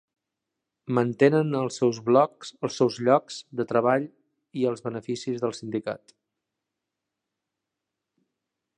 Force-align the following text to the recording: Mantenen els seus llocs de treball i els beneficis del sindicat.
Mantenen 0.97 1.51
els 1.59 1.77
seus 1.81 2.97
llocs 3.09 3.43
de 3.61 3.67
treball 3.73 4.09
i 4.63 4.67
els 4.73 4.85
beneficis 4.89 5.45
del 5.45 5.57
sindicat. 5.61 6.19